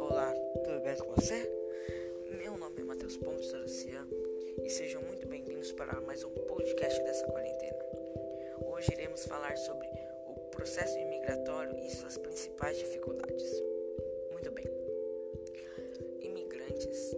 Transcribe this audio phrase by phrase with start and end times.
[0.00, 1.48] Olá, tudo bem com você?
[2.36, 4.04] Meu nome é Matheus Pontes Dorocia
[4.64, 7.78] e sejam muito bem-vindos para mais um podcast dessa quarentena.
[8.66, 9.86] Hoje iremos falar sobre
[10.26, 13.62] o processo imigratório e suas principais dificuldades.
[14.32, 14.66] Muito bem.
[16.22, 17.16] Imigrantes,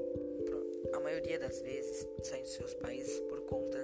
[0.93, 3.79] a maioria das vezes, saem de seus países por conta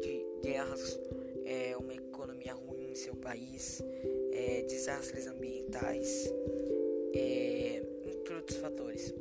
[0.00, 0.98] de guerras,
[1.44, 3.82] é, uma economia ruim seu país,
[4.32, 6.28] é, desastres ambientais,
[7.14, 9.14] é, entre outros fatores.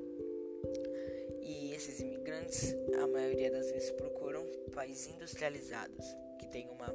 [1.42, 6.06] E esses imigrantes, a maioria das vezes, procuram países industrializados,
[6.40, 6.94] que têm uma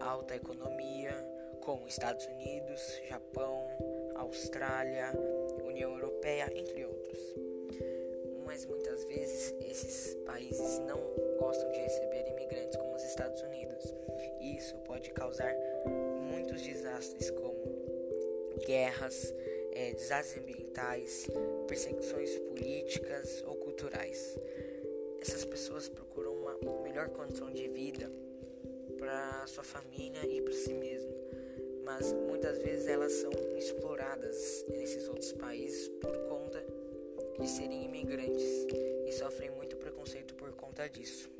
[0.00, 1.12] alta economia,
[1.60, 3.68] como Estados Unidos, Japão,
[4.16, 5.12] Austrália,
[5.64, 7.18] União Europeia, entre outros.
[8.44, 10.98] Mas muitas vezes esses países não
[11.38, 13.94] gostam de receber imigrantes como os Estados Unidos.
[14.40, 15.54] E isso pode causar
[16.98, 19.32] desastres como guerras,
[19.72, 21.28] é, desastres ambientais,
[21.68, 24.36] perseguições políticas ou culturais.
[25.20, 28.10] Essas pessoas procuram uma melhor condição de vida
[28.98, 31.14] para sua família e para si mesmo,
[31.84, 36.64] mas muitas vezes elas são exploradas nesses outros países por conta
[37.38, 38.66] de serem imigrantes
[39.06, 41.30] e sofrem muito preconceito por conta disso.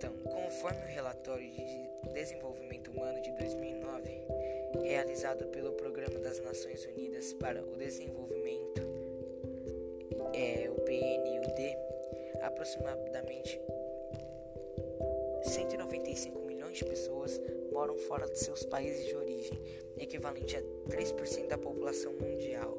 [0.00, 4.22] Então, conforme o relatório de desenvolvimento humano de 2009,
[4.82, 8.80] realizado pelo Programa das Nações Unidas para o Desenvolvimento,
[10.32, 11.76] é, o PNUD,
[12.40, 13.60] aproximadamente
[15.42, 17.38] 195 milhões de pessoas
[17.70, 19.62] moram fora de seus países de origem,
[19.98, 22.74] equivalente a 3% da população mundial,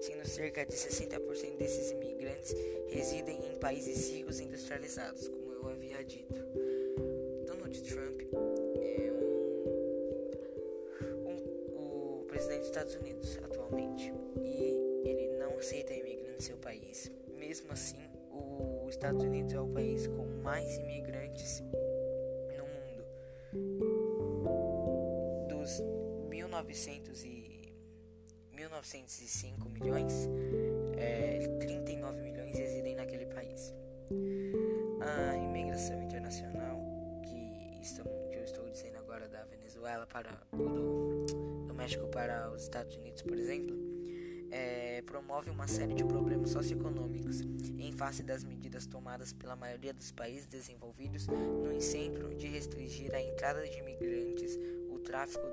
[0.00, 2.56] sendo cerca de 60% desses imigrantes
[2.88, 6.61] residem em países ricos e industrializados, como eu havia dito.
[7.72, 8.20] Donald Trump
[8.76, 9.10] é
[11.24, 16.58] um, um, o presidente dos Estados Unidos atualmente e ele não aceita imigrantes em seu
[16.58, 17.10] país.
[17.38, 17.96] Mesmo assim,
[18.84, 21.62] os Estados Unidos é o país com mais imigrantes
[26.72, 27.72] 1900 e
[28.54, 30.12] 1905 milhões,
[37.82, 41.24] estão, que eu estou dizendo agora da Venezuela para do,
[41.66, 43.76] do México para os Estados Unidos, por exemplo,
[44.50, 50.12] é, promove uma série de problemas socioeconômicos em face das medidas tomadas pela maioria dos
[50.12, 54.58] países desenvolvidos no incêndio de restringir a entrada de imigrantes,
[54.90, 55.46] o tráfico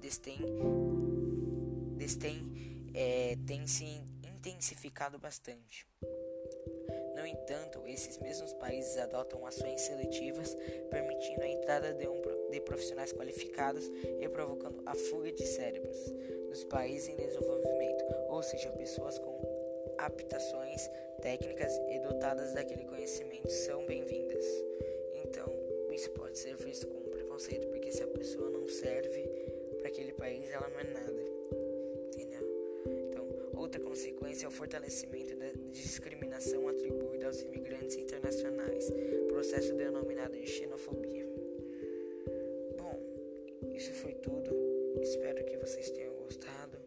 [0.00, 0.38] destem,
[1.96, 5.86] destem é, tem se intensificado bastante.
[7.16, 7.65] No entanto,
[7.96, 10.54] esses mesmos países adotam ações seletivas,
[10.90, 12.20] permitindo a entrada de, um,
[12.50, 13.90] de profissionais qualificados
[14.20, 15.96] e provocando a fuga de cérebros
[16.46, 20.90] dos países em desenvolvimento, ou seja, pessoas com aptações
[21.22, 24.44] técnicas e dotadas daquele conhecimento são bem-vindas.
[25.24, 25.50] Então,
[25.90, 28.55] isso pode ser visto como preconceito, porque se a pessoa não
[34.56, 38.90] fortalecimento da discriminação atribuída aos imigrantes internacionais,
[39.28, 41.26] processo denominado de xenofobia.
[42.78, 42.98] Bom,
[43.74, 44.50] isso foi tudo.
[45.02, 46.78] Espero que vocês tenham gostado.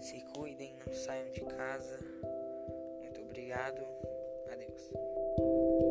[0.00, 1.98] Se cuidem, não saiam de casa.
[3.00, 3.82] Muito obrigado.
[4.52, 5.81] Adeus.